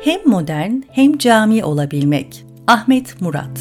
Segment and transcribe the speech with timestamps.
[0.00, 2.44] Hem modern hem cami olabilmek.
[2.66, 3.60] Ahmet Murat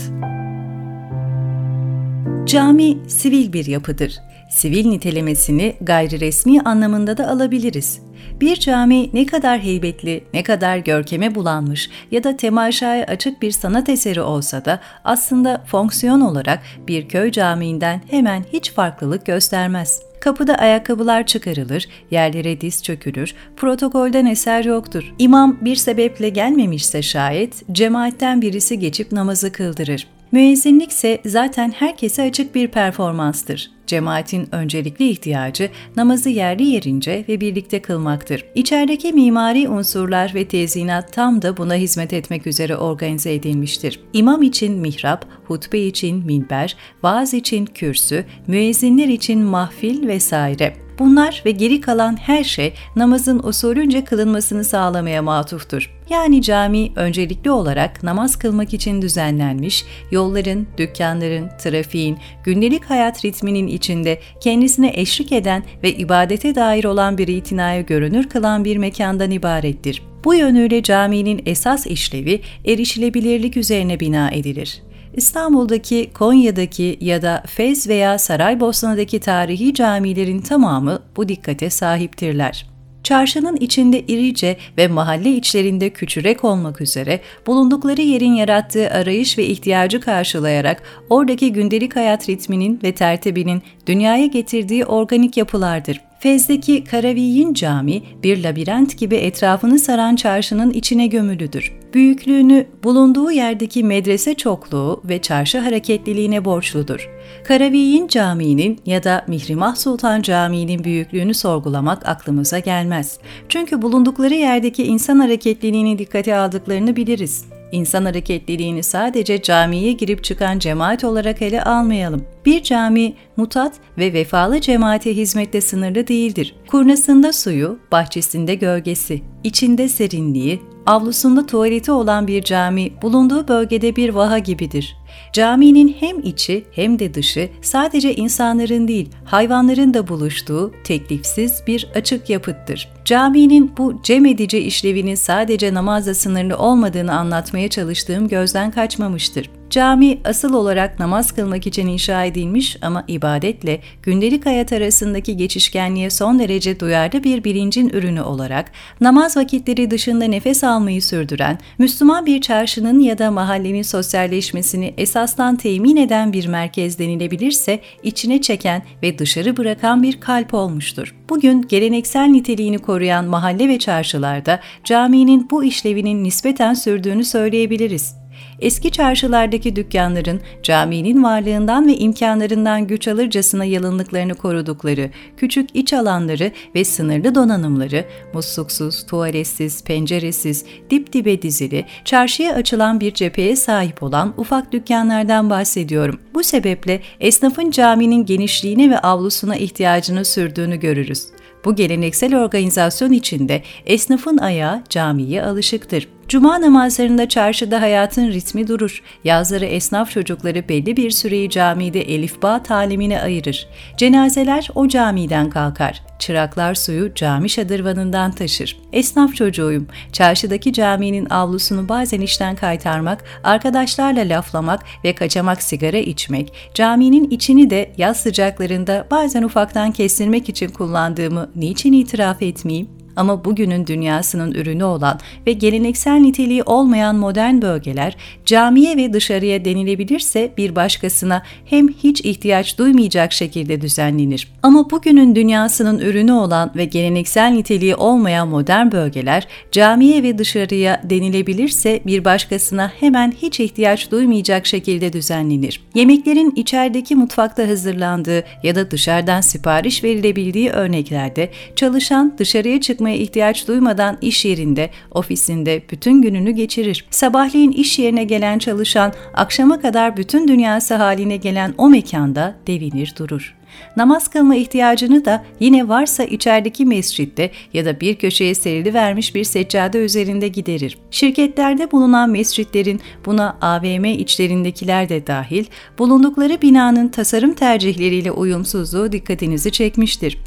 [2.45, 4.19] Cami sivil bir yapıdır.
[4.49, 8.01] Sivil nitelemesini gayri resmi anlamında da alabiliriz.
[8.41, 13.89] Bir cami ne kadar heybetli, ne kadar görkeme bulanmış ya da temaşaya açık bir sanat
[13.89, 20.01] eseri olsa da aslında fonksiyon olarak bir köy camiinden hemen hiç farklılık göstermez.
[20.19, 25.13] Kapıda ayakkabılar çıkarılır, yerlere diz çökülür, protokolden eser yoktur.
[25.19, 30.07] İmam bir sebeple gelmemişse şayet, cemaatten birisi geçip namazı kıldırır.
[30.31, 33.71] Müezzinlik ise zaten herkese açık bir performanstır.
[33.87, 38.45] Cemaatin öncelikli ihtiyacı namazı yerli yerince ve birlikte kılmaktır.
[38.55, 43.99] İçerideki mimari unsurlar ve tezinat tam da buna hizmet etmek üzere organize edilmiştir.
[44.13, 50.86] İmam için mihrap, hutbe için minber, vaaz için kürsü, müezzinler için mahfil vesaire.
[50.99, 55.97] Bunlar ve geri kalan her şey namazın usulünce kılınmasını sağlamaya matuftur.
[56.09, 64.19] Yani cami öncelikli olarak namaz kılmak için düzenlenmiş, yolların, dükkanların, trafiğin, gündelik hayat ritminin içinde
[64.41, 70.03] kendisine eşlik eden ve ibadete dair olan bir itinayı görünür kılan bir mekandan ibarettir.
[70.23, 74.81] Bu yönüyle caminin esas işlevi erişilebilirlik üzerine bina edilir.
[75.17, 82.65] İstanbul'daki, Konya'daki ya da Fez veya Saraybosna'daki tarihi camilerin tamamı bu dikkate sahiptirler.
[83.03, 90.01] Çarşının içinde irice ve mahalle içlerinde küçürek olmak üzere bulundukları yerin yarattığı arayış ve ihtiyacı
[90.01, 96.01] karşılayarak oradaki gündelik hayat ritminin ve tertibinin dünyaya getirdiği organik yapılardır.
[96.27, 101.73] Fez'deki Karaviyin Cami bir labirent gibi etrafını saran çarşının içine gömülüdür.
[101.93, 107.09] Büyüklüğünü bulunduğu yerdeki medrese çokluğu ve çarşı hareketliliğine borçludur.
[107.43, 113.19] Karaviyin Camii'nin ya da Mihrimah Sultan Camii'nin büyüklüğünü sorgulamak aklımıza gelmez.
[113.49, 117.45] Çünkü bulundukları yerdeki insan hareketliliğini dikkate aldıklarını biliriz.
[117.71, 122.25] İnsan hareketliliğini sadece camiye girip çıkan cemaat olarak ele almayalım.
[122.45, 126.55] Bir cami mutat ve vefalı cemaate hizmette sınırlı değildir.
[126.67, 134.39] Kurnasında suyu, bahçesinde gölgesi, içinde serinliği, avlusunda tuvaleti olan bir cami bulunduğu bölgede bir vaha
[134.39, 134.97] gibidir.
[135.33, 142.29] Caminin hem içi hem de dışı sadece insanların değil, hayvanların da buluştuğu teklifsiz bir açık
[142.29, 142.89] yapıttır.
[143.05, 149.49] Caminin bu cem edici işlevinin sadece namazla sınırlı olmadığını anlatmaya çalıştığım gözden kaçmamıştır.
[149.69, 156.39] Cami asıl olarak namaz kılmak için inşa edilmiş ama ibadetle gündelik hayat arasındaki geçişkenliğe son
[156.39, 162.99] derece duyarlı bir bilincin ürünü olarak namaz vakitleri dışında nefes almayı sürdüren, Müslüman bir çarşının
[162.99, 170.03] ya da mahallenin sosyalleşmesini esasdan temin eden bir merkez denilebilirse içine çeken ve dışarı bırakan
[170.03, 171.15] bir kalp olmuştur.
[171.29, 178.26] Bugün geleneksel niteliğini koruyan mahalle ve çarşılarda caminin bu işlevinin nispeten sürdüğünü söyleyebiliriz.
[178.59, 186.85] Eski çarşılardaki dükkanların caminin varlığından ve imkanlarından güç alırcasına yalınlıklarını korudukları küçük iç alanları ve
[186.85, 194.71] sınırlı donanımları, musluksuz, tuvaletsiz, penceresiz, dip dibe dizili, çarşıya açılan bir cepheye sahip olan ufak
[194.71, 196.19] dükkanlardan bahsediyorum.
[196.33, 201.27] Bu sebeple esnafın caminin genişliğine ve avlusuna ihtiyacını sürdüğünü görürüz.
[201.67, 206.07] Bu geleneksel organizasyon içinde esnafın ayağı camiye alışıktır.
[206.27, 209.03] Cuma namazlarında çarşıda hayatın ritmi durur.
[209.23, 213.67] Yazları esnaf çocukları belli bir süreyi camide elifba talimine ayırır.
[213.97, 216.06] Cenazeler o camiden kalkar.
[216.19, 218.77] Çıraklar suyu cami şadırvanından taşır.
[218.93, 219.87] Esnaf çocuğuyum.
[220.11, 227.91] Çarşıdaki caminin avlusunu bazen işten kaytarmak, arkadaşlarla laflamak ve kaçamak sigara içmek, caminin içini de
[227.97, 232.96] yaz sıcaklarında bazen ufaktan kestirmek için kullandığımı niçin itiraf etmeyeyim?
[233.17, 240.51] Ama bugünün dünyasının ürünü olan ve geleneksel niteliği olmayan modern bölgeler camiye ve dışarıya denilebilirse
[240.57, 244.47] bir başkasına hem hiç ihtiyaç duymayacak şekilde düzenlenir.
[244.63, 252.01] Ama bugünün dünyasının ürünü olan ve geleneksel niteliği olmayan modern bölgeler camiye ve dışarıya denilebilirse
[252.05, 255.81] bir başkasına hemen hiç ihtiyaç duymayacak şekilde düzenlenir.
[255.95, 263.67] Yemeklerin içerideki mutfakta hazırlandığı ya da dışarıdan sipariş verilebildiği örneklerde çalışan dışarıya çıkma çıkmaya ihtiyaç
[263.67, 267.05] duymadan iş yerinde, ofisinde bütün gününü geçirir.
[267.09, 273.55] Sabahleyin iş yerine gelen çalışan, akşama kadar bütün dünyası haline gelen o mekanda devinir durur.
[273.97, 279.43] Namaz kılma ihtiyacını da yine varsa içerideki mescitte ya da bir köşeye serili vermiş bir
[279.43, 280.97] seccade üzerinde giderir.
[281.11, 285.65] Şirketlerde bulunan mescitlerin buna AVM içlerindekiler de dahil
[285.99, 290.37] bulundukları binanın tasarım tercihleriyle uyumsuzluğu dikkatinizi çekmiştir.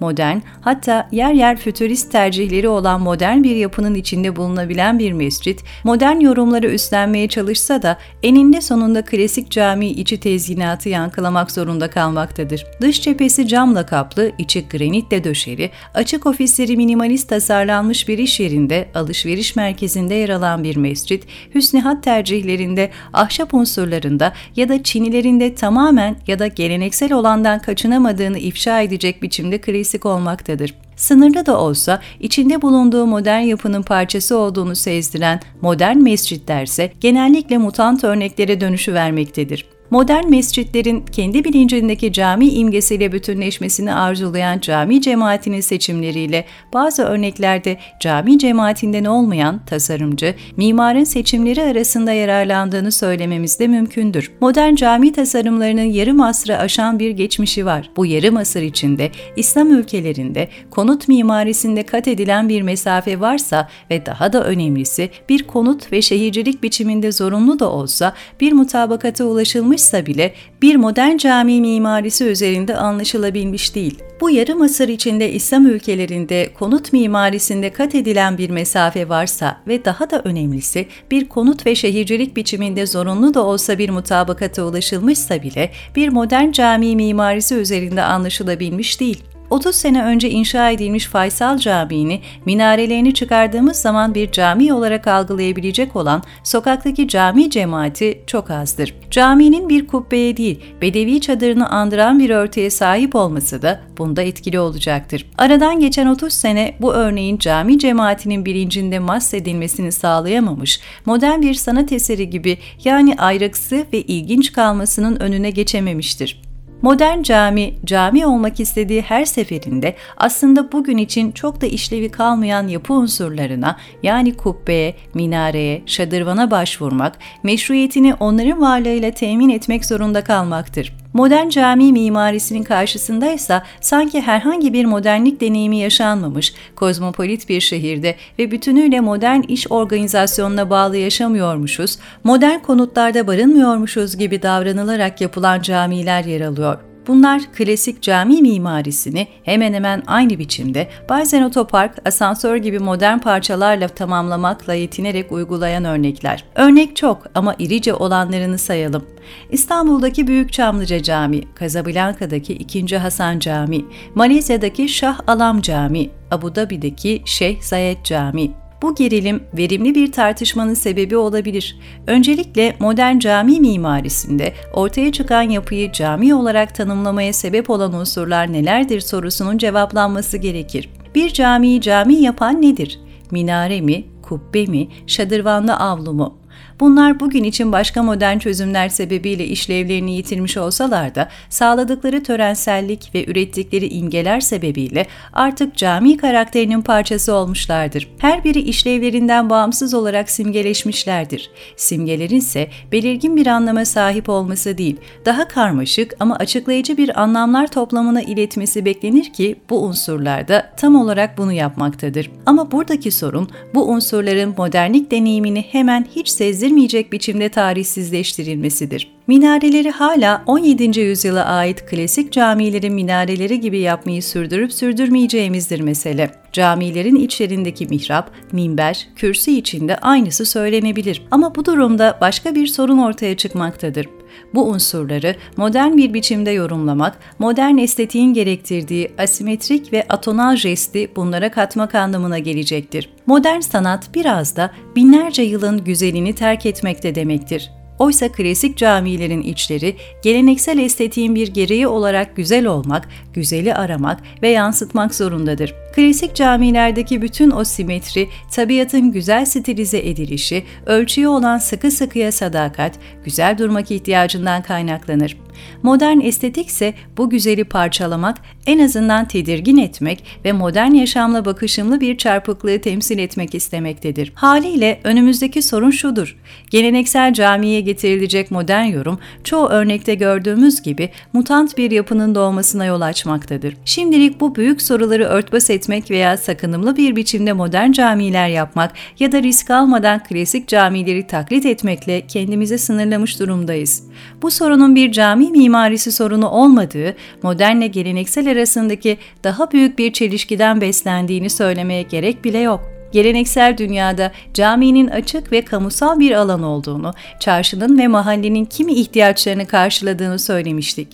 [0.00, 6.20] Modern, hatta yer yer fütürist tercihleri olan modern bir yapının içinde bulunabilen bir mescit, modern
[6.20, 12.66] yorumları üstlenmeye çalışsa da eninde sonunda klasik cami içi tezginatı yankılamak zorunda kalmaktadır.
[12.80, 19.56] Dış cephesi camla kaplı, içi granitle döşeli, açık ofisleri minimalist tasarlanmış bir iş yerinde, alışveriş
[19.56, 21.24] merkezinde yer alan bir mescit,
[21.54, 29.22] hüsnihat tercihlerinde, ahşap unsurlarında ya da çinilerinde tamamen ya da geleneksel olandan kaçınamadığını ifşa edecek
[29.22, 30.74] biçimde klasik olmaktadır.
[30.96, 38.60] Sınırlı da olsa içinde bulunduğu modern yapının parçası olduğunu sezdiren modern mescitlerse genellikle mutant örneklere
[38.60, 39.75] dönüşü vermektedir.
[39.90, 46.44] Modern mescitlerin kendi bilincindeki cami imgesiyle bütünleşmesini arzulayan cami cemaatinin seçimleriyle
[46.74, 54.32] bazı örneklerde cami cemaatinden olmayan tasarımcı, mimarın seçimleri arasında yararlandığını söylememiz de mümkündür.
[54.40, 57.90] Modern cami tasarımlarının yarım asrı aşan bir geçmişi var.
[57.96, 64.32] Bu yarım asır içinde İslam ülkelerinde konut mimarisinde kat edilen bir mesafe varsa ve daha
[64.32, 70.32] da önemlisi bir konut ve şehircilik biçiminde zorunlu da olsa bir mutabakata ulaşılmış yapılmışsa bile
[70.62, 73.98] bir modern cami mimarisi üzerinde anlaşılabilmiş değil.
[74.20, 80.10] Bu yarım asır içinde İslam ülkelerinde konut mimarisinde kat edilen bir mesafe varsa ve daha
[80.10, 86.08] da önemlisi bir konut ve şehircilik biçiminde zorunlu da olsa bir mutabakata ulaşılmışsa bile bir
[86.08, 89.35] modern cami mimarisi üzerinde anlaşılabilmiş değil.
[89.50, 96.22] 30 sene önce inşa edilmiş Faysal Camii'ni minarelerini çıkardığımız zaman bir cami olarak algılayabilecek olan
[96.44, 98.94] sokaktaki cami cemaati çok azdır.
[99.10, 105.26] Caminin bir kubbeye değil, bedevi çadırını andıran bir örtüye sahip olması da bunda etkili olacaktır.
[105.38, 112.30] Aradan geçen 30 sene bu örneğin cami cemaatinin bilincinde mahsedilmesini sağlayamamış, modern bir sanat eseri
[112.30, 116.45] gibi yani ayrıksı ve ilginç kalmasının önüne geçememiştir.
[116.82, 122.92] Modern cami, cami olmak istediği her seferinde aslında bugün için çok da işlevi kalmayan yapı
[122.92, 130.92] unsurlarına yani kubbeye, minareye, şadırvana başvurmak, meşruiyetini onların varlığıyla temin etmek zorunda kalmaktır.
[131.12, 139.00] Modern cami mimarisinin karşısındaysa sanki herhangi bir modernlik deneyimi yaşanmamış, kozmopolit bir şehirde ve bütünüyle
[139.00, 146.95] modern iş organizasyonuna bağlı yaşamıyormuşuz, modern konutlarda barınmıyormuşuz gibi davranılarak yapılan camiler yer alıyor.
[147.06, 154.74] Bunlar klasik cami mimarisini hemen hemen aynı biçimde bazen otopark, asansör gibi modern parçalarla tamamlamakla
[154.74, 156.44] yetinerek uygulayan örnekler.
[156.54, 159.04] Örnek çok ama irice olanlarını sayalım.
[159.50, 162.98] İstanbul'daki Büyük Çamlıca Camii, Kazablanka'daki 2.
[162.98, 168.50] Hasan Camii, Malezya'daki Şah Alam Camii, Abu Dhabi'deki Şeyh Zayed Camii,
[168.82, 171.78] bu gerilim verimli bir tartışmanın sebebi olabilir.
[172.06, 179.58] Öncelikle modern cami mimarisinde ortaya çıkan yapıyı cami olarak tanımlamaya sebep olan unsurlar nelerdir sorusunun
[179.58, 180.90] cevaplanması gerekir.
[181.14, 183.00] Bir camiyi cami yapan nedir?
[183.30, 186.38] Minare mi, kubbe mi, şadırvanlı avlu mu?
[186.80, 193.88] Bunlar bugün için başka modern çözümler sebebiyle işlevlerini yitirmiş olsalar da sağladıkları törensellik ve ürettikleri
[193.88, 198.08] imgeler sebebiyle artık cami karakterinin parçası olmuşlardır.
[198.18, 201.50] Her biri işlevlerinden bağımsız olarak simgeleşmişlerdir.
[201.76, 208.22] Simgelerin ise belirgin bir anlama sahip olması değil, daha karmaşık ama açıklayıcı bir anlamlar toplamına
[208.22, 212.30] iletmesi beklenir ki bu unsurlar da tam olarak bunu yapmaktadır.
[212.46, 219.16] Ama buradaki sorun bu unsurların modernlik deneyimini hemen hiç sezdirmemektedir sezdirmeyecek biçimde tarihsizleştirilmesidir.
[219.26, 221.00] Minareleri hala 17.
[221.00, 226.30] yüzyıla ait klasik camilerin minareleri gibi yapmayı sürdürüp sürdürmeyeceğimizdir mesele.
[226.52, 231.22] Camilerin içlerindeki mihrap, minber, kürsü içinde aynısı söylenebilir.
[231.30, 234.06] Ama bu durumda başka bir sorun ortaya çıkmaktadır.
[234.54, 241.94] Bu unsurları modern bir biçimde yorumlamak, modern estetiğin gerektirdiği asimetrik ve atonal jesti bunlara katmak
[241.94, 243.10] anlamına gelecektir.
[243.26, 247.70] Modern sanat biraz da binlerce yılın güzelini terk etmekte demektir.
[247.98, 255.14] Oysa klasik camilerin içleri geleneksel estetiğin bir gereği olarak güzel olmak, güzeli aramak ve yansıtmak
[255.14, 255.74] zorundadır.
[255.96, 262.92] Klasik camilerdeki bütün o simetri, tabiatın güzel stilize edilişi, ölçüye olan sıkı sıkıya sadakat,
[263.24, 265.36] güzel durmak ihtiyacından kaynaklanır.
[265.82, 268.36] Modern estetik ise bu güzeli parçalamak,
[268.66, 274.32] en azından tedirgin etmek ve modern yaşamla bakışımlı bir çarpıklığı temsil etmek istemektedir.
[274.34, 276.36] Haliyle önümüzdeki sorun şudur.
[276.70, 283.76] Geleneksel camiye getirilecek modern yorum, çoğu örnekte gördüğümüz gibi mutant bir yapının doğmasına yol açmaktadır.
[283.84, 289.32] Şimdilik bu büyük soruları örtbas etmek etmek veya sakınımlı bir biçimde modern camiler yapmak ya
[289.32, 294.02] da risk almadan klasik camileri taklit etmekle kendimizi sınırlamış durumdayız.
[294.42, 301.50] Bu sorunun bir cami mimarisi sorunu olmadığı, modernle geleneksel arasındaki daha büyük bir çelişkiden beslendiğini
[301.50, 302.80] söylemeye gerek bile yok.
[303.12, 310.38] Geleneksel dünyada caminin açık ve kamusal bir alan olduğunu, çarşının ve mahallenin kimi ihtiyaçlarını karşıladığını
[310.38, 311.08] söylemiştik.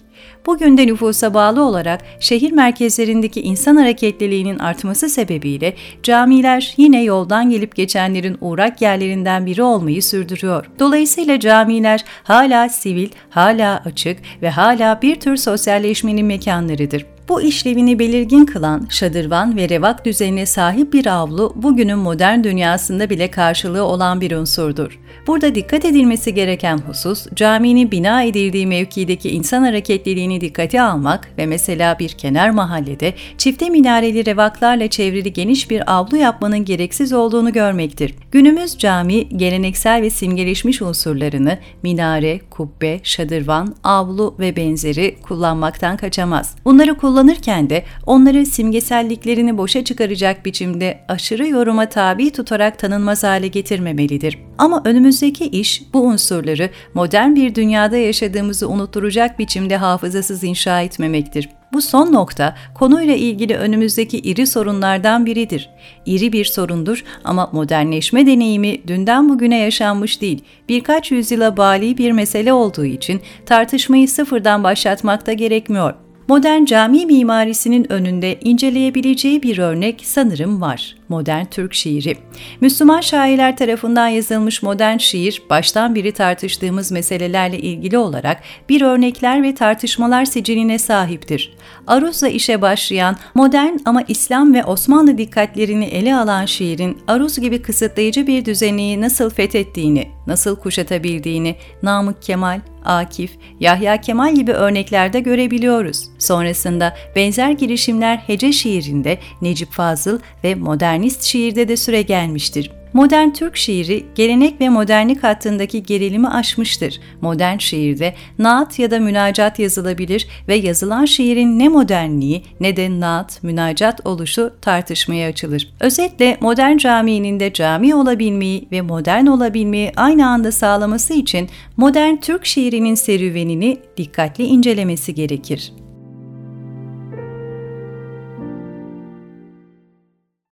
[0.47, 7.77] Bugün de nüfusa bağlı olarak şehir merkezlerindeki insan hareketliliğinin artması sebebiyle camiler yine yoldan gelip
[7.77, 10.67] geçenlerin uğrak yerlerinden biri olmayı sürdürüyor.
[10.79, 17.07] Dolayısıyla camiler hala sivil, hala açık ve hala bir tür sosyalleşmenin mekanlarıdır.
[17.33, 23.31] Bu işlevini belirgin kılan şadırvan ve revak düzenine sahip bir avlu bugünün modern dünyasında bile
[23.31, 24.99] karşılığı olan bir unsurdur.
[25.27, 31.99] Burada dikkat edilmesi gereken husus caminin bina edildiği mevkideki insan hareketliliğini dikkate almak ve mesela
[31.99, 38.15] bir kenar mahallede çifte minareli revaklarla çevrili geniş bir avlu yapmanın gereksiz olduğunu görmektir.
[38.31, 46.55] Günümüz cami geleneksel ve simgeleşmiş unsurlarını minare, kubbe, şadırvan, avlu ve benzeri kullanmaktan kaçamaz.
[46.65, 54.39] Bunları kullanırken de onları simgeselliklerini boşa çıkaracak biçimde aşırı yoruma tabi tutarak tanınmaz hale getirmemelidir.
[54.59, 61.49] Ama önümüzdeki iş bu unsurları modern bir dünyada yaşadığımızı unutturacak biçimde hafızasız inşa etmemektir.
[61.73, 65.71] Bu son nokta konuyla ilgili önümüzdeki iri sorunlardan biridir.
[66.07, 72.53] İri bir sorundur ama modernleşme deneyimi dünden bugüne yaşanmış değil, birkaç yüzyıla bali bir mesele
[72.53, 75.95] olduğu için tartışmayı sıfırdan başlatmakta gerekmiyor
[76.29, 80.97] modern cami mimarisinin önünde inceleyebileceği bir örnek sanırım var.
[81.13, 82.17] Modern Türk şiiri.
[82.61, 89.55] Müslüman şairler tarafından yazılmış modern şiir, baştan beri tartıştığımız meselelerle ilgili olarak bir örnekler ve
[89.55, 91.57] tartışmalar siciline sahiptir.
[91.87, 98.27] Aruz'la işe başlayan, modern ama İslam ve Osmanlı dikkatlerini ele alan şiirin Aruz gibi kısıtlayıcı
[98.27, 106.09] bir düzeni nasıl fethettiğini, nasıl kuşatabildiğini Namık Kemal, Akif, Yahya Kemal gibi örneklerde görebiliyoruz.
[106.19, 110.55] Sonrasında benzer girişimler hece şiirinde Necip Fazıl ve
[111.03, 112.71] modernist şiirde de süre gelmiştir.
[112.93, 117.01] Modern Türk şiiri gelenek ve modernlik hattındaki gerilimi aşmıştır.
[117.21, 123.43] Modern şiirde naat ya da münacat yazılabilir ve yazılan şiirin ne modernliği ne de naat,
[123.43, 125.73] münacat oluşu tartışmaya açılır.
[125.81, 132.47] Özetle modern caminin de cami olabilmeyi ve modern olabilmeyi aynı anda sağlaması için modern Türk
[132.47, 135.73] şiirinin serüvenini dikkatli incelemesi gerekir.